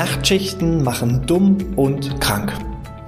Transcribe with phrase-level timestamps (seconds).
[0.00, 2.54] Nachtschichten machen dumm und krank.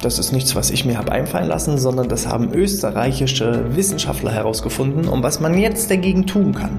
[0.02, 5.08] Das ist nichts, was ich mir habe einfallen lassen, sondern das haben österreichische Wissenschaftler herausgefunden
[5.08, 6.78] und was man jetzt dagegen tun kann.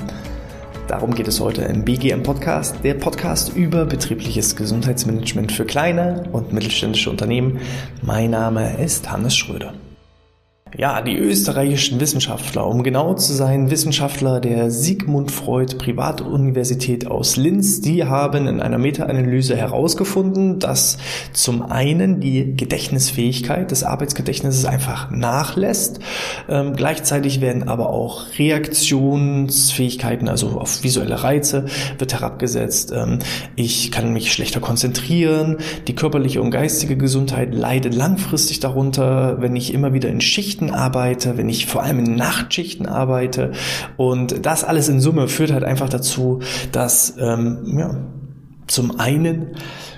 [0.88, 6.54] Darum geht es heute im BGM Podcast, der Podcast über betriebliches Gesundheitsmanagement für kleine und
[6.54, 7.60] mittelständische Unternehmen.
[8.04, 9.74] Mein Name ist Hannes Schröder.
[10.76, 17.82] Ja, die österreichischen Wissenschaftler, um genau zu sein, Wissenschaftler der Sigmund Freud Privatuniversität aus Linz,
[17.82, 20.98] die haben in einer Meta-Analyse herausgefunden, dass
[21.32, 26.00] zum einen die Gedächtnisfähigkeit des Arbeitsgedächtnisses einfach nachlässt.
[26.50, 31.66] Ähm, gleichzeitig werden aber auch Reaktionsfähigkeiten, also auf visuelle Reize,
[32.00, 32.92] wird herabgesetzt.
[32.96, 33.20] Ähm,
[33.56, 35.58] ich kann mich schlechter konzentrieren.
[35.88, 40.74] Die körperliche und geistige Gesundheit leidet langfristig darunter, wenn ich immer wieder in Schichten Schichten
[40.74, 43.52] arbeite, wenn ich vor allem in Nachtschichten arbeite.
[43.98, 46.40] Und das alles in Summe führt halt einfach dazu,
[46.72, 47.96] dass ähm, ja,
[48.68, 49.56] zum einen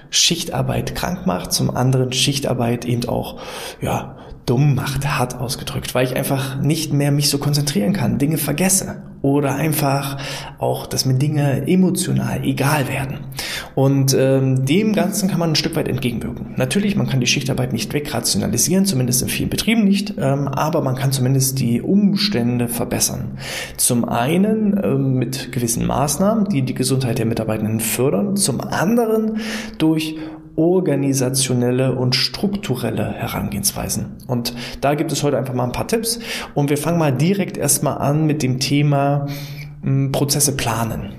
[0.10, 3.40] Schichtarbeit krank macht, zum anderen Schichtarbeit eben auch
[3.82, 8.38] ja, dumm macht, hart ausgedrückt, weil ich einfach nicht mehr mich so konzentrieren kann, Dinge
[8.38, 10.20] vergesse oder einfach
[10.60, 13.22] auch, dass mir Dinge emotional egal werden.
[13.74, 16.54] Und ähm, dem Ganzen kann man ein Stück weit entgegenwirken.
[16.58, 20.96] Natürlich, man kann die Schichtarbeit nicht wegrationalisieren, zumindest in vielen Betrieben nicht, ähm, aber man
[20.96, 23.40] kann zumindest die Umstände verbessern.
[23.78, 29.40] Zum einen ähm, mit gewissen Maßnahmen, die die Gesundheit der Mitarbeitenden fördern, zum anderen
[29.80, 30.18] durch
[30.56, 34.18] organisationelle und strukturelle Herangehensweisen.
[34.28, 36.20] Und da gibt es heute einfach mal ein paar Tipps
[36.54, 39.28] und wir fangen mal direkt erstmal an mit dem Thema
[39.82, 41.14] hm, Prozesse planen.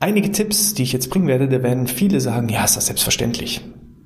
[0.00, 3.60] Einige Tipps, die ich jetzt bringen werde, da werden viele sagen, ja, ist das selbstverständlich.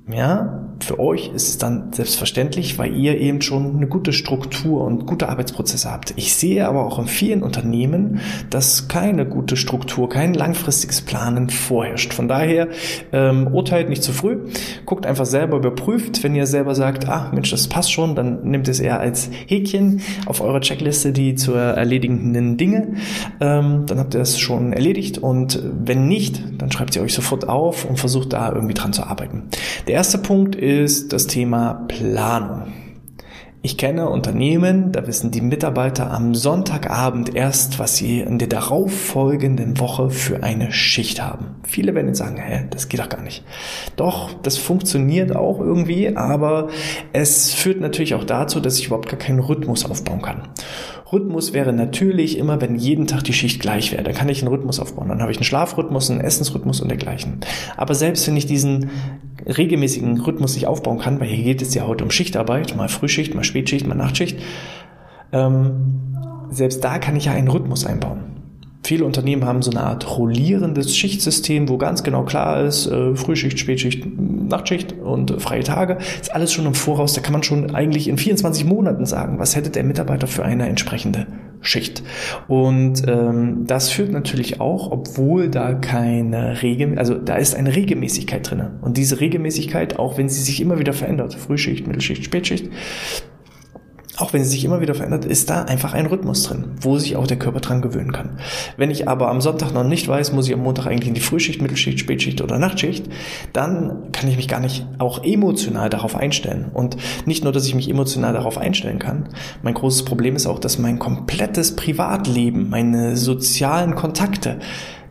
[0.09, 5.05] Ja, für euch ist es dann selbstverständlich, weil ihr eben schon eine gute Struktur und
[5.05, 6.13] gute Arbeitsprozesse habt.
[6.17, 8.19] Ich sehe aber auch in vielen Unternehmen,
[8.49, 12.13] dass keine gute Struktur, kein langfristiges Planen vorherrscht.
[12.13, 12.67] Von daher
[13.11, 14.37] ähm, urteilt nicht zu früh,
[14.85, 16.23] guckt einfach selber, überprüft.
[16.23, 20.01] Wenn ihr selber sagt, ah Mensch, das passt schon, dann nehmt es eher als Häkchen
[20.25, 22.95] auf eurer Checkliste die zu erledigenden Dinge.
[23.39, 27.49] Ähm, dann habt ihr es schon erledigt und wenn nicht, dann schreibt ihr euch sofort
[27.49, 29.43] auf und versucht da irgendwie dran zu arbeiten.
[29.87, 32.73] Der erste Punkt ist das Thema Planung.
[33.61, 39.79] Ich kenne Unternehmen, da wissen die Mitarbeiter am Sonntagabend erst, was sie in der darauffolgenden
[39.79, 41.55] Woche für eine Schicht haben.
[41.63, 43.45] Viele werden jetzt sagen, hä, das geht doch gar nicht.
[43.95, 46.67] Doch, das funktioniert auch irgendwie, aber
[47.13, 50.49] es führt natürlich auch dazu, dass ich überhaupt gar keinen Rhythmus aufbauen kann.
[51.11, 54.03] Rhythmus wäre natürlich immer, wenn jeden Tag die Schicht gleich wäre.
[54.03, 55.07] Dann kann ich einen Rhythmus aufbauen.
[55.07, 57.39] Dann habe ich einen Schlafrhythmus, einen Essensrhythmus und dergleichen.
[57.77, 58.89] Aber selbst wenn ich diesen
[59.45, 63.35] regelmäßigen Rhythmus nicht aufbauen kann, weil hier geht es ja heute um Schichtarbeit, mal Frühschicht,
[63.35, 64.39] mal Spätschicht, mal Nachtschicht,
[65.31, 66.17] ähm,
[66.49, 68.36] selbst da kann ich ja einen Rhythmus einbauen.
[68.83, 73.59] Viele Unternehmen haben so eine Art rollierendes Schichtsystem, wo ganz genau klar ist, äh, Frühschicht,
[73.59, 75.97] Spätschicht, Nachtschicht und äh, freie Tage.
[76.21, 77.13] Ist alles schon im Voraus.
[77.13, 80.67] Da kann man schon eigentlich in 24 Monaten sagen, was hätte der Mitarbeiter für eine
[80.69, 81.27] entsprechende
[81.61, 82.03] Schicht.
[82.47, 88.49] Und ähm, das führt natürlich auch, obwohl da keine Regel, also da ist eine Regelmäßigkeit
[88.49, 88.63] drin.
[88.81, 92.69] Und diese Regelmäßigkeit, auch wenn sie sich immer wieder verändert, Frühschicht, Mittelschicht, Spätschicht,
[94.17, 97.15] auch wenn sie sich immer wieder verändert, ist da einfach ein Rhythmus drin, wo sich
[97.15, 98.39] auch der Körper dran gewöhnen kann.
[98.75, 101.21] Wenn ich aber am Sonntag noch nicht weiß, muss ich am Montag eigentlich in die
[101.21, 103.05] Frühschicht, Mittelschicht, Spätschicht oder Nachtschicht,
[103.53, 106.71] dann kann ich mich gar nicht auch emotional darauf einstellen.
[106.73, 109.29] Und nicht nur, dass ich mich emotional darauf einstellen kann,
[109.61, 114.57] mein großes Problem ist auch, dass mein komplettes Privatleben, meine sozialen Kontakte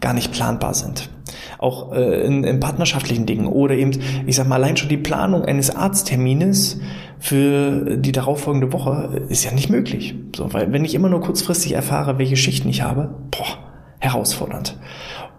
[0.01, 1.11] gar nicht planbar sind
[1.59, 3.93] auch äh, in, in partnerschaftlichen Dingen oder eben,
[4.27, 6.81] ich sag mal, allein schon die Planung eines Arzttermines
[7.27, 10.15] für die darauffolgende Woche ist ja nicht möglich.
[10.37, 13.59] So, weil wenn ich immer nur kurzfristig erfahre, welche Schichten ich habe, boah,
[13.99, 14.79] herausfordernd.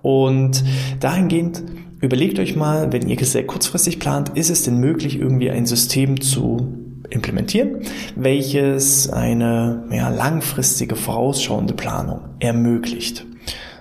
[0.02, 0.66] Und
[1.00, 1.64] dahingehend
[2.02, 6.20] überlegt euch mal, wenn ihr sehr kurzfristig plant, ist es denn möglich, irgendwie ein System
[6.20, 6.76] zu
[7.10, 7.78] implementieren,
[8.18, 13.26] welches eine ja, langfristige vorausschauende Planung ermöglicht.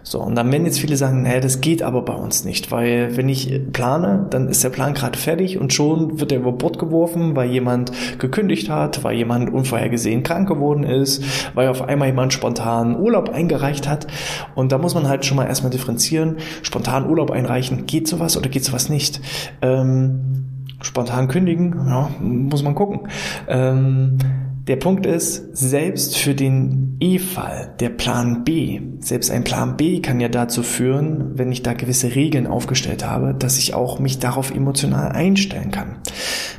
[0.09, 3.17] So, und dann werden jetzt viele sagen, naja, das geht aber bei uns nicht, weil
[3.17, 6.79] wenn ich plane, dann ist der Plan gerade fertig und schon wird er über Bord
[6.79, 11.25] geworfen, weil jemand gekündigt hat, weil jemand unvorhergesehen krank geworden ist,
[11.57, 14.07] weil auf einmal jemand spontan Urlaub eingereicht hat.
[14.55, 16.37] Und da muss man halt schon mal erstmal differenzieren.
[16.63, 19.21] Spontan Urlaub einreichen, geht sowas oder geht sowas nicht?
[19.61, 20.45] Ähm,
[20.83, 23.09] spontan kündigen, ja, muss man gucken.
[23.49, 24.19] Ähm,
[24.67, 30.19] der Punkt ist, selbst für den E-Fall, der Plan B, selbst ein Plan B kann
[30.19, 34.53] ja dazu führen, wenn ich da gewisse Regeln aufgestellt habe, dass ich auch mich darauf
[34.53, 35.99] emotional einstellen kann.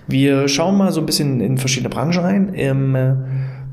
[0.08, 2.54] Wir schauen mal so ein bisschen in verschiedene Branchen rein.
[2.54, 2.96] Im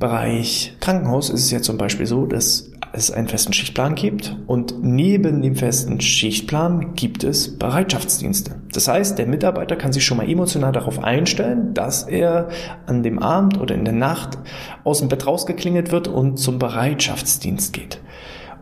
[0.04, 4.74] Bereich Krankenhaus ist es ja zum Beispiel so, dass es einen festen Schichtplan gibt und
[4.82, 8.56] neben dem festen Schichtplan gibt es Bereitschaftsdienste.
[8.70, 12.50] Das heißt, der Mitarbeiter kann sich schon mal emotional darauf einstellen, dass er
[12.84, 14.36] an dem Abend oder in der Nacht
[14.84, 17.98] aus dem Bett rausgeklingelt wird und zum Bereitschaftsdienst geht.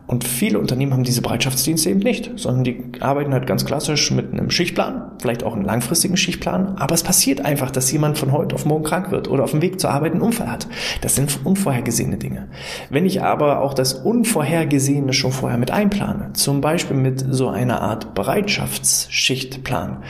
[0.05, 4.33] Und viele Unternehmen haben diese Bereitschaftsdienste eben nicht, sondern die arbeiten halt ganz klassisch mit
[4.33, 6.75] einem Schichtplan, vielleicht auch einen langfristigen Schichtplan.
[6.77, 9.61] Aber es passiert einfach, dass jemand von heute auf morgen krank wird oder auf dem
[9.61, 10.67] Weg zur Arbeit einen Unfall hat.
[11.01, 12.49] Das sind unvorhergesehene Dinge.
[12.89, 17.81] Wenn ich aber auch das Unvorhergesehene schon vorher mit einplane, zum Beispiel mit so einer
[17.81, 20.03] Art Bereitschaftsschichtplan,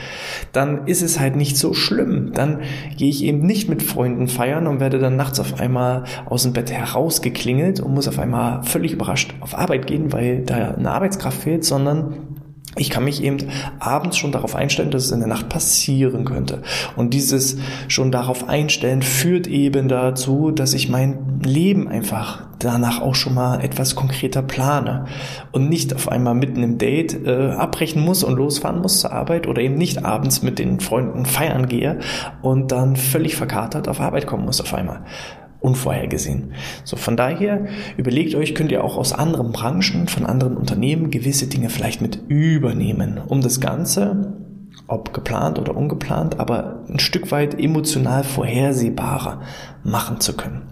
[0.54, 2.32] dann ist es halt nicht so schlimm.
[2.34, 2.62] Dann
[2.98, 6.54] gehe ich eben nicht mit Freunden feiern und werde dann nachts auf einmal aus dem
[6.54, 10.92] Bett herausgeklingelt und muss auf einmal völlig überrascht auf Arbeit Arbeit gehen, weil da eine
[10.92, 12.16] Arbeitskraft fehlt, sondern
[12.76, 13.38] ich kann mich eben
[13.80, 16.64] abends schon darauf einstellen, dass es in der Nacht passieren könnte.
[16.96, 17.58] Und dieses
[17.88, 23.64] schon darauf einstellen führt eben dazu, dass ich mein Leben einfach danach auch schon mal
[23.64, 25.06] etwas konkreter plane
[25.52, 29.46] und nicht auf einmal mitten im Date äh, abbrechen muss und losfahren muss zur Arbeit
[29.48, 32.00] oder eben nicht abends mit den Freunden feiern gehe
[32.42, 35.02] und dann völlig verkatert auf Arbeit kommen muss auf einmal
[35.64, 36.54] unvorhergesehen.
[36.84, 37.66] So, von daher
[37.98, 42.20] überlegt euch, könnt ihr auch aus anderen Branchen, von anderen Unternehmen gewisse Dinge vielleicht mit
[42.28, 44.38] übernehmen, um das Ganze,
[44.88, 49.42] ob geplant oder ungeplant, aber ein Stück weit emotional vorhersehbarer
[49.84, 50.64] machen zu können.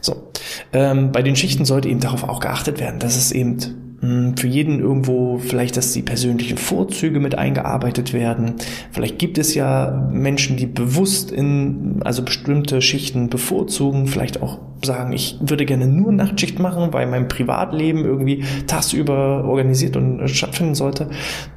[0.00, 0.30] So,
[0.72, 4.78] ähm, bei den Schichten sollte eben darauf auch geachtet werden, dass es eben für jeden
[4.78, 8.54] irgendwo vielleicht, dass die persönlichen Vorzüge mit eingearbeitet werden.
[8.92, 15.12] Vielleicht gibt es ja Menschen, die bewusst in, also bestimmte Schichten bevorzugen, vielleicht auch sagen,
[15.12, 21.10] ich würde gerne nur Nachtschicht machen, weil mein Privatleben irgendwie tagsüber organisiert und stattfinden sollte.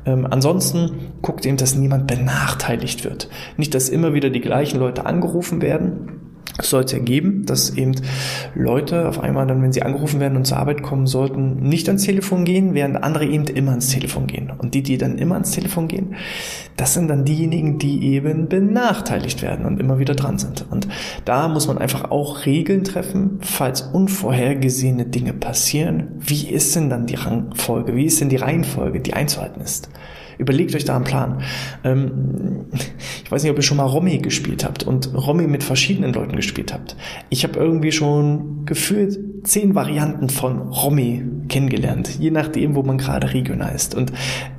[0.07, 3.29] Ähm, ansonsten guckt eben, dass niemand benachteiligt wird.
[3.57, 6.20] Nicht, dass immer wieder die gleichen Leute angerufen werden
[6.59, 7.95] soll es ja geben, dass eben
[8.55, 12.03] Leute auf einmal dann, wenn sie angerufen werden und zur Arbeit kommen sollten, nicht ans
[12.03, 14.51] Telefon gehen, während andere eben immer ans Telefon gehen.
[14.57, 16.15] Und die, die dann immer ans Telefon gehen,
[16.77, 20.65] das sind dann diejenigen, die eben benachteiligt werden und immer wieder dran sind.
[20.69, 20.87] Und
[21.25, 26.09] da muss man einfach auch Regeln treffen, falls unvorhergesehene Dinge passieren.
[26.19, 27.95] Wie ist denn dann die Rangfolge?
[27.95, 29.89] Wie ist denn die Reihenfolge, die einzuhalten ist?
[30.37, 31.41] Überlegt euch da einen Plan.
[31.83, 32.65] Ähm,
[33.23, 36.35] ich weiß nicht, ob ihr schon mal Romy gespielt habt und Romy mit verschiedenen Leuten
[36.35, 36.95] gespielt habt.
[37.29, 43.33] Ich habe irgendwie schon gefühlt zehn Varianten von Romy kennengelernt, je nachdem, wo man gerade
[43.33, 43.95] regional ist.
[43.95, 44.11] Und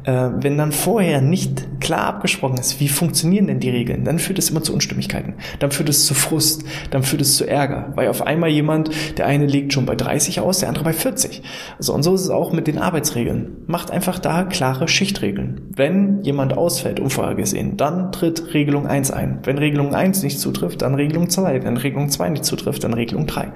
[0.05, 4.39] äh, wenn dann vorher nicht klar abgesprochen ist, wie funktionieren denn die Regeln, dann führt
[4.39, 8.09] es immer zu Unstimmigkeiten, dann führt es zu Frust, dann führt es zu Ärger, weil
[8.09, 11.43] auf einmal jemand, der eine legt schon bei 30 aus, der andere bei 40.
[11.79, 13.65] Also und so ist es auch mit den Arbeitsregeln.
[13.67, 15.63] Macht einfach da klare Schichtregeln.
[15.75, 19.41] Wenn jemand ausfällt, unvorhergesehen, dann tritt Regelung 1 ein.
[19.45, 21.65] Wenn Regelung 1 nicht zutrifft, dann Regelung 2.
[21.65, 23.53] Wenn Regelung 2 nicht zutrifft, dann Regelung 3.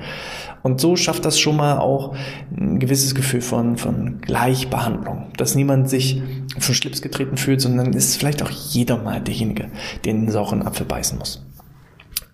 [0.63, 2.17] Und so schafft das schon mal auch
[2.57, 6.23] ein gewisses Gefühl von, von Gleichbehandlung, dass niemand sich
[6.57, 9.69] auf den Schlips getreten fühlt, sondern ist vielleicht auch jeder mal derjenige,
[10.05, 11.47] der den sauren Apfel beißen muss.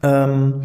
[0.05, 0.62] Ähm,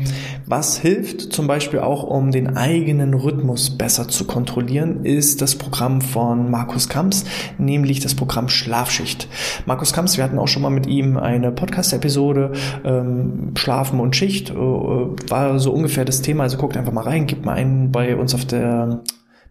[0.48, 6.02] was hilft zum Beispiel auch, um den eigenen Rhythmus besser zu kontrollieren, ist das Programm
[6.02, 7.24] von Markus Kamps,
[7.60, 9.28] nämlich das Programm Schlafschicht.
[9.68, 12.54] Markus Kamps, wir hatten auch schon mal mit ihm eine Podcast-Episode,
[12.84, 17.28] ähm, Schlafen und Schicht, äh, war so ungefähr das Thema, also guckt einfach mal rein,
[17.28, 19.02] gibt mal einen bei uns auf der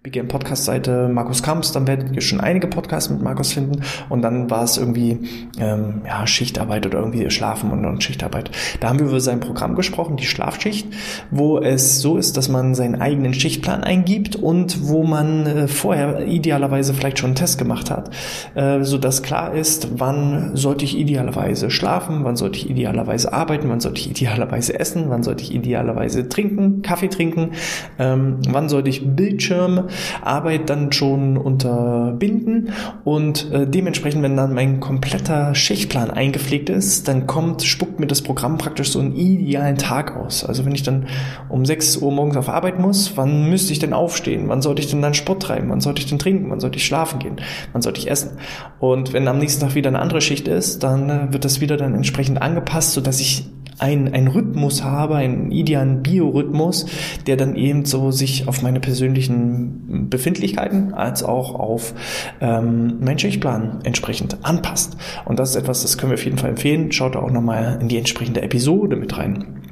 [0.06, 4.48] BGM Podcast-Seite Markus Kamps, dann werdet ihr schon einige Podcasts mit Markus finden und dann
[4.48, 5.18] war es irgendwie
[5.58, 8.52] ähm, ja, Schichtarbeit oder irgendwie Schlafen und, und Schichtarbeit.
[8.78, 10.86] Da haben wir über sein Programm gesprochen, die Schlafschicht,
[11.32, 16.24] wo es so ist, dass man seinen eigenen Schichtplan eingibt und wo man äh, vorher
[16.24, 18.10] idealerweise vielleicht schon einen Test gemacht hat,
[18.54, 23.68] äh, so dass klar ist, wann sollte ich idealerweise schlafen, wann sollte ich idealerweise arbeiten,
[23.70, 27.50] wann sollte ich idealerweise essen, wann sollte ich idealerweise trinken, Kaffee trinken,
[27.98, 29.88] ähm, wann sollte ich Bildschirme
[30.22, 32.70] Arbeit dann schon unterbinden
[33.04, 38.22] und äh, dementsprechend, wenn dann mein kompletter Schichtplan eingepflegt ist, dann kommt, spuckt mir das
[38.22, 40.44] Programm praktisch so einen idealen Tag aus.
[40.44, 41.06] Also wenn ich dann
[41.48, 44.48] um 6 Uhr morgens auf Arbeit muss, wann müsste ich denn aufstehen?
[44.48, 45.68] Wann sollte ich denn dann Sport treiben?
[45.70, 46.50] Wann sollte ich denn trinken?
[46.50, 47.36] Wann sollte ich schlafen gehen?
[47.72, 48.38] Wann sollte ich essen?
[48.78, 51.76] Und wenn am nächsten Tag wieder eine andere Schicht ist, dann äh, wird das wieder
[51.76, 53.46] dann entsprechend angepasst, sodass ich
[53.78, 56.86] ein, ein Rhythmus habe, einen idealen Biorhythmus,
[57.26, 61.94] der dann eben so sich auf meine persönlichen Befindlichkeiten als auch auf
[62.40, 64.96] ähm, meinen Schichtplan entsprechend anpasst.
[65.24, 66.92] Und das ist etwas, das können wir auf jeden Fall empfehlen.
[66.92, 69.65] Schaut da auch nochmal in die entsprechende Episode mit rein.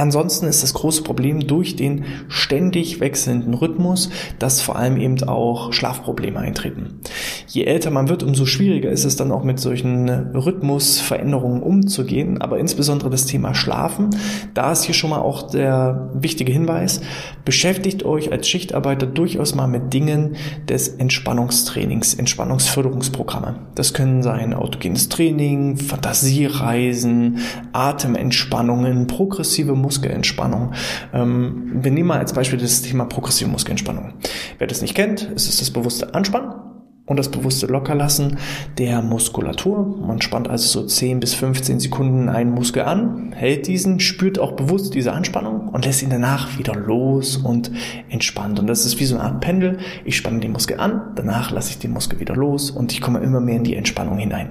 [0.00, 5.74] Ansonsten ist das große Problem durch den ständig wechselnden Rhythmus, dass vor allem eben auch
[5.74, 7.00] Schlafprobleme eintreten.
[7.46, 12.58] Je älter man wird, umso schwieriger ist es dann auch mit solchen Rhythmusveränderungen umzugehen, aber
[12.58, 14.08] insbesondere das Thema Schlafen,
[14.54, 17.02] da ist hier schon mal auch der wichtige Hinweis,
[17.44, 23.66] beschäftigt euch als Schichtarbeiter durchaus mal mit Dingen des Entspannungstrainings, Entspannungsförderungsprogramme.
[23.74, 27.40] Das können sein autogenes Training, Fantasiereisen,
[27.74, 30.72] Atementspannungen, progressive Muskelentspannung.
[31.12, 34.12] Ähm, wir nehmen mal als Beispiel das Thema progressive Muskelentspannung.
[34.58, 36.69] Wer das nicht kennt, ist es das bewusste Anspannen
[37.10, 38.38] und das bewusste Lockerlassen
[38.78, 39.84] der Muskulatur.
[39.84, 44.52] Man spannt also so 10 bis 15 Sekunden einen Muskel an, hält diesen, spürt auch
[44.52, 47.72] bewusst diese Anspannung und lässt ihn danach wieder los und
[48.10, 48.60] entspannt.
[48.60, 49.78] Und das ist wie so eine Art Pendel.
[50.04, 53.18] Ich spanne den Muskel an, danach lasse ich den Muskel wieder los und ich komme
[53.18, 54.50] immer mehr in die Entspannung hinein.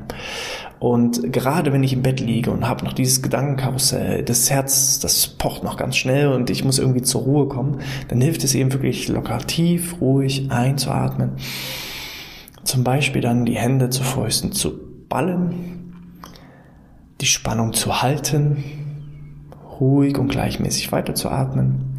[0.80, 5.28] Und gerade wenn ich im Bett liege und habe noch dieses Gedankenkarussell, das Herz, das
[5.28, 8.74] pocht noch ganz schnell und ich muss irgendwie zur Ruhe kommen, dann hilft es eben
[8.74, 11.38] wirklich locker tief, ruhig einzuatmen
[12.70, 16.22] zum Beispiel dann die Hände zu Fäusten zu ballen,
[17.20, 18.64] die Spannung zu halten,
[19.80, 21.98] ruhig und gleichmäßig weiterzuatmen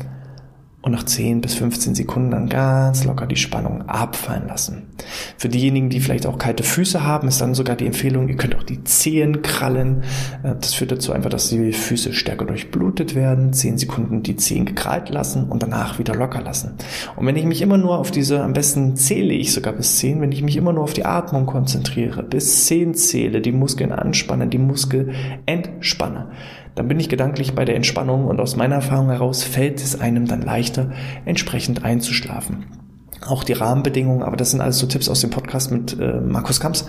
[0.82, 4.88] und nach 10 bis 15 Sekunden dann ganz locker die Spannung abfallen lassen.
[5.36, 8.56] Für diejenigen, die vielleicht auch kalte Füße haben, ist dann sogar die Empfehlung, ihr könnt
[8.56, 10.04] auch die Zehen krallen.
[10.42, 13.52] Äh, das führt dazu einfach, dass die Füße stärker durchblutet werden.
[13.52, 16.76] 10 Sekunden die Zehen gekrallt lassen und danach wieder locker lassen.
[17.16, 20.22] Und wenn ich mich immer nur auf diese, am besten zähle ich sogar bis 10,
[20.22, 24.46] wenn ich mich immer nur auf die Atmung konzentriere, bis 10 zähle, die Muskeln anspanne,
[24.46, 25.12] die Muskel
[25.44, 26.30] entspanne,
[26.80, 30.26] dann bin ich gedanklich bei der Entspannung und aus meiner Erfahrung heraus fällt es einem
[30.26, 30.92] dann leichter,
[31.26, 32.64] entsprechend einzuschlafen
[33.26, 36.58] auch die Rahmenbedingungen, aber das sind alles so Tipps aus dem Podcast mit äh, Markus
[36.58, 36.86] Kamps,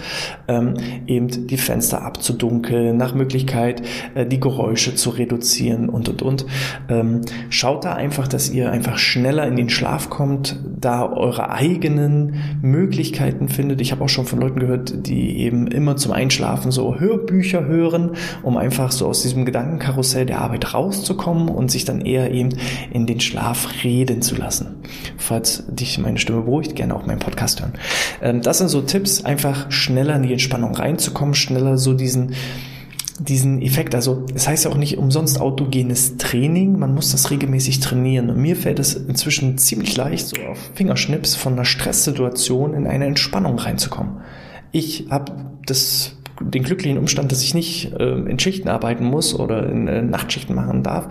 [0.48, 0.76] ähm,
[1.08, 3.82] eben die Fenster abzudunkeln, nach Möglichkeit
[4.16, 6.46] äh, die Geräusche zu reduzieren und und und.
[6.90, 12.36] Ähm, schaut da einfach, dass ihr einfach schneller in den Schlaf kommt, da eure eigenen
[12.62, 13.82] Möglichkeiten findet.
[13.82, 18.12] Ich habe auch schon von Leuten gehört, die eben immer zum Einschlafen so Hörbücher hören,
[18.42, 22.50] um einfach so aus diesem Gedankenkarussell der Arbeit rauszukommen und sich dann eher eben
[22.92, 24.78] in den Schlaf reden zu lassen.
[25.18, 27.74] Falls dich meine Stimme beruhigt, gerne auch meinen Podcast hören.
[28.22, 32.34] Ähm, das sind so Tipps, einfach schneller in die Entspannung reinzukommen, schneller so diesen
[33.28, 33.94] diesen Effekt.
[33.94, 38.30] Also es heißt ja auch nicht umsonst autogenes Training, man muss das regelmäßig trainieren.
[38.30, 43.06] Und mir fällt es inzwischen ziemlich leicht, so auf Fingerschnips von einer Stresssituation in eine
[43.06, 44.22] Entspannung reinzukommen.
[44.72, 45.34] Ich habe
[45.66, 50.02] das den glücklichen Umstand, dass ich nicht äh, in Schichten arbeiten muss oder in äh,
[50.02, 51.10] Nachtschichten machen darf.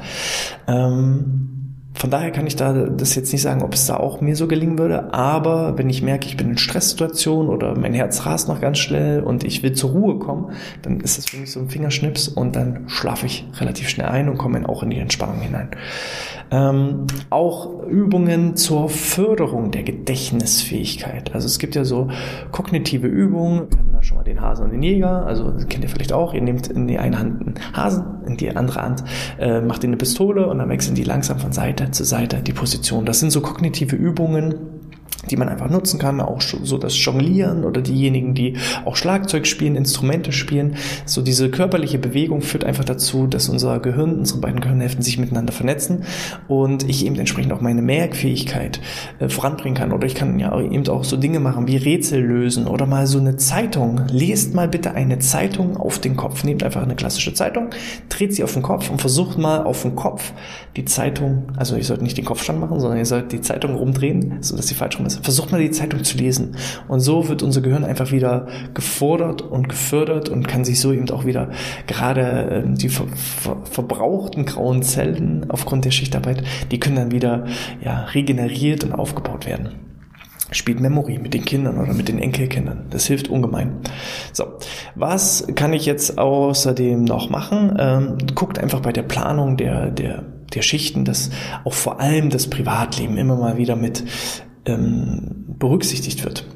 [0.66, 1.59] Ähm,
[2.00, 4.48] von daher kann ich da das jetzt nicht sagen, ob es da auch mir so
[4.48, 8.58] gelingen würde, aber wenn ich merke, ich bin in Stresssituationen oder mein Herz rast noch
[8.58, 11.68] ganz schnell und ich will zur Ruhe kommen, dann ist das für mich so ein
[11.68, 15.72] Fingerschnips und dann schlafe ich relativ schnell ein und komme auch in die Entspannung hinein.
[16.50, 21.34] Ähm, auch Übungen zur Förderung der Gedächtnisfähigkeit.
[21.34, 22.08] Also es gibt ja so
[22.50, 25.88] kognitive Übungen, wir hatten da schon mal den Hasen und den Jäger, also kennt ihr
[25.88, 29.04] vielleicht auch, ihr nehmt in die eine Hand einen Hasen, in die andere Hand
[29.38, 32.52] äh, macht ihr eine Pistole und dann wechseln die langsam von Seite zu Seite die
[32.52, 33.04] Position.
[33.04, 34.79] Das sind so kognitive Übungen,
[35.28, 39.76] die man einfach nutzen kann, auch so das Jonglieren oder diejenigen, die auch Schlagzeug spielen,
[39.76, 40.76] Instrumente spielen.
[41.04, 45.52] So diese körperliche Bewegung führt einfach dazu, dass unser Gehirn, unsere beiden Gehirnhälften sich miteinander
[45.52, 46.04] vernetzen
[46.48, 48.80] und ich eben entsprechend auch meine Merkfähigkeit
[49.18, 49.92] äh, voranbringen kann.
[49.92, 53.18] Oder ich kann ja eben auch so Dinge machen wie Rätsel lösen oder mal so
[53.18, 54.00] eine Zeitung.
[54.10, 56.44] Lest mal bitte eine Zeitung auf den Kopf.
[56.44, 57.70] Nehmt einfach eine klassische Zeitung,
[58.08, 60.32] dreht sie auf den Kopf und versucht mal auf den Kopf
[60.76, 64.38] die Zeitung, also ihr sollt nicht den Kopfstand machen, sondern ihr sollt die Zeitung rumdrehen,
[64.40, 66.56] sodass sie falsch rum ist versucht mal die Zeitung zu lesen.
[66.88, 71.08] Und so wird unser Gehirn einfach wieder gefordert und gefördert und kann sich so eben
[71.10, 71.50] auch wieder
[71.86, 77.46] gerade äh, die ver ver verbrauchten grauen Zellen aufgrund der Schichtarbeit, die können dann wieder
[77.82, 79.90] ja, regeneriert und aufgebaut werden
[80.52, 82.86] spielt Memory mit den Kindern oder mit den Enkelkindern.
[82.90, 83.80] Das hilft ungemein.
[84.32, 84.44] So,
[84.94, 87.76] was kann ich jetzt außerdem noch machen?
[87.78, 91.30] Ähm, guckt einfach bei der Planung der, der, der Schichten, dass
[91.64, 94.04] auch vor allem das Privatleben immer mal wieder mit
[94.66, 96.46] ähm, berücksichtigt wird.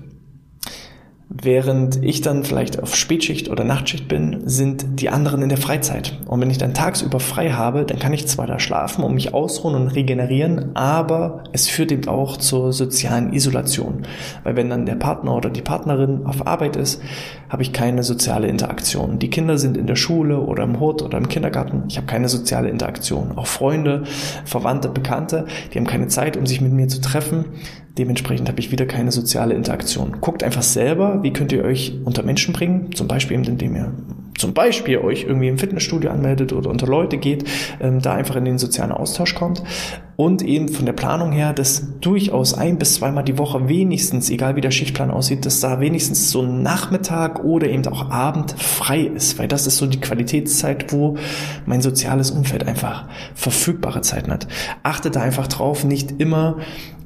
[1.37, 6.21] Während ich dann vielleicht auf Spätschicht oder Nachtschicht bin, sind die anderen in der Freizeit.
[6.27, 9.35] Und wenn ich dann tagsüber frei habe, dann kann ich zwar da schlafen und mich
[9.35, 14.07] ausruhen und regenerieren, aber es führt eben auch zur sozialen Isolation.
[14.45, 17.03] Weil wenn dann der Partner oder die Partnerin auf Arbeit ist,
[17.49, 19.19] habe ich keine soziale Interaktion.
[19.19, 21.83] Die Kinder sind in der Schule oder im Hort oder im Kindergarten.
[21.89, 23.33] Ich habe keine soziale Interaktion.
[23.37, 24.05] Auch Freunde,
[24.45, 27.47] Verwandte, Bekannte, die haben keine Zeit, um sich mit mir zu treffen.
[27.99, 30.21] Dementsprechend habe ich wieder keine soziale Interaktion.
[30.21, 33.93] Guckt einfach selber, wie könnt ihr euch unter Menschen bringen, zum Beispiel indem ihr
[34.37, 37.45] zum Beispiel euch irgendwie im Fitnessstudio anmeldet oder unter Leute geht,
[37.81, 39.63] ähm, da einfach in den sozialen Austausch kommt
[40.17, 44.57] und eben von der Planung her, dass durchaus ein bis zweimal die Woche wenigstens, egal
[44.57, 49.01] wie der Schichtplan aussieht, dass da wenigstens so ein Nachmittag oder eben auch Abend frei
[49.01, 51.17] ist, weil das ist so die Qualitätszeit, wo
[51.67, 54.47] mein soziales Umfeld einfach verfügbare Zeiten hat.
[54.83, 56.59] Achtet da einfach drauf, nicht immer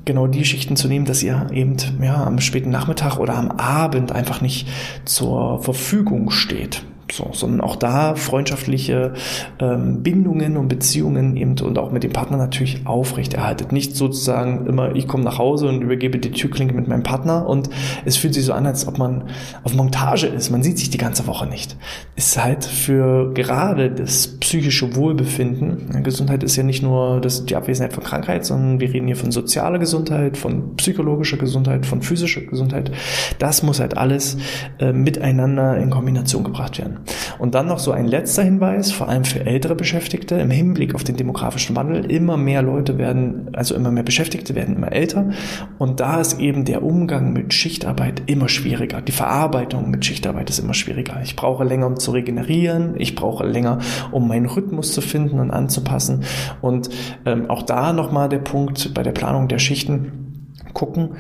[0.08, 4.10] genau die Schichten zu nehmen, dass ihr eben ja, am späten Nachmittag oder am Abend
[4.10, 4.66] einfach nicht
[5.04, 6.82] zur Verfügung steht.
[7.10, 9.14] So, sondern auch da freundschaftliche
[9.58, 13.72] ähm, Bindungen und Beziehungen eben und auch mit dem Partner natürlich aufrechterhaltet.
[13.72, 17.70] Nicht sozusagen immer, ich komme nach Hause und übergebe die Türklinke mit meinem Partner und
[18.04, 19.24] es fühlt sich so an, als ob man
[19.64, 20.50] auf Montage ist.
[20.50, 21.76] Man sieht sich die ganze Woche nicht.
[22.16, 26.02] Ist halt für gerade das psychische Wohlbefinden.
[26.02, 29.32] Gesundheit ist ja nicht nur das, die Abwesenheit von Krankheit, sondern wir reden hier von
[29.32, 32.90] sozialer Gesundheit, von psychologischer Gesundheit, von physischer Gesundheit.
[33.38, 34.36] Das muss halt alles
[34.78, 36.97] äh, miteinander in Kombination gebracht werden.
[37.38, 41.04] Und dann noch so ein letzter Hinweis, vor allem für ältere Beschäftigte im Hinblick auf
[41.04, 42.10] den demografischen Wandel.
[42.10, 45.30] Immer mehr Leute werden, also immer mehr Beschäftigte werden immer älter.
[45.78, 49.00] Und da ist eben der Umgang mit Schichtarbeit immer schwieriger.
[49.00, 51.20] Die Verarbeitung mit Schichtarbeit ist immer schwieriger.
[51.22, 52.94] Ich brauche länger, um zu regenerieren.
[52.98, 53.78] Ich brauche länger,
[54.10, 56.24] um meinen Rhythmus zu finden und anzupassen.
[56.60, 56.90] Und
[57.24, 60.54] ähm, auch da nochmal der Punkt bei der Planung der Schichten.
[60.74, 61.16] Gucken,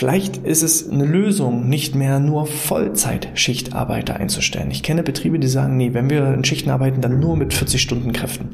[0.00, 4.70] Vielleicht ist es eine Lösung, nicht mehr nur Vollzeit-Schichtarbeiter einzustellen.
[4.70, 7.82] Ich kenne Betriebe, die sagen, nee, wenn wir in Schichten arbeiten, dann nur mit 40
[7.82, 8.48] Stunden Kräften.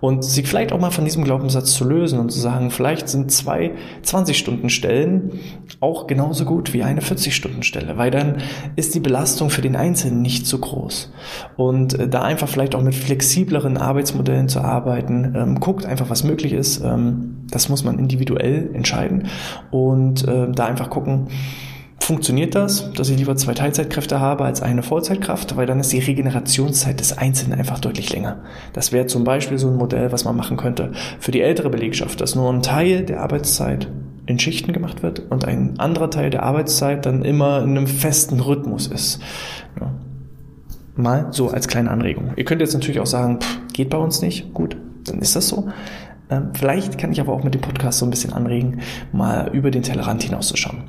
[0.00, 3.32] Und sich vielleicht auch mal von diesem Glaubenssatz zu lösen und zu sagen, vielleicht sind
[3.32, 3.72] zwei
[4.04, 5.40] 20-Stunden-Stellen
[5.80, 8.36] auch genauso gut wie eine 40-Stunden-Stelle, weil dann
[8.76, 11.12] ist die Belastung für den Einzelnen nicht so groß.
[11.56, 16.22] Und äh, da einfach vielleicht auch mit flexibleren Arbeitsmodellen zu arbeiten, ähm, guckt einfach, was
[16.22, 16.80] möglich ist.
[16.80, 19.28] Ähm, das muss man individuell entscheiden
[19.70, 21.28] und äh, da einfach gucken,
[22.02, 26.00] funktioniert das, dass ich lieber zwei Teilzeitkräfte habe als eine Vollzeitkraft, weil dann ist die
[26.00, 28.40] Regenerationszeit des Einzelnen einfach deutlich länger.
[28.72, 32.20] Das wäre zum Beispiel so ein Modell, was man machen könnte für die ältere Belegschaft,
[32.20, 33.88] dass nur ein Teil der Arbeitszeit
[34.26, 38.40] in Schichten gemacht wird und ein anderer Teil der Arbeitszeit dann immer in einem festen
[38.40, 39.20] Rhythmus ist.
[39.80, 39.92] Ja.
[40.94, 42.32] Mal so als kleine Anregung.
[42.36, 44.52] Ihr könnt jetzt natürlich auch sagen, pff, geht bei uns nicht.
[44.52, 45.68] Gut, dann ist das so.
[46.32, 48.80] Ähm, vielleicht kann ich aber auch mit dem Podcast so ein bisschen anregen,
[49.12, 50.84] mal über den Tellerrand hinauszuschauen.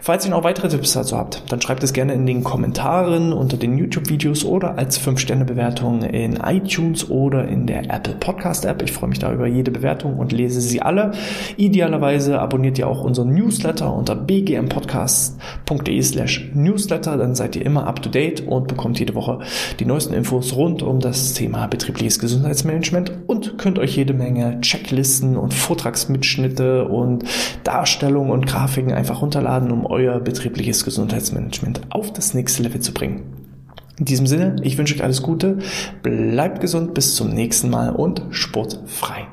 [0.00, 3.56] Falls ihr noch weitere Tipps dazu habt, dann schreibt es gerne in den Kommentaren unter
[3.56, 8.82] den YouTube-Videos oder als 5-Sterne-Bewertung in iTunes oder in der Apple Podcast-App.
[8.82, 11.12] Ich freue mich da über jede Bewertung und lese sie alle.
[11.56, 17.16] Idealerweise abonniert ihr auch unseren Newsletter unter bgmpodcast.de slash newsletter.
[17.18, 19.40] Dann seid ihr immer up to date und bekommt jede Woche
[19.78, 25.36] die neuesten Infos rund um das Thema betriebliches Gesundheitsmanagement und könnt euch jede Menge Checklisten
[25.36, 27.24] und Vortragsmitschnitte und
[27.64, 33.24] Darstellungen und Grafiken einfach runterladen, um euer betriebliches Gesundheitsmanagement auf das nächste Level zu bringen.
[33.98, 35.58] In diesem Sinne, ich wünsche euch alles Gute,
[36.02, 39.26] bleibt gesund, bis zum nächsten Mal und sportfrei.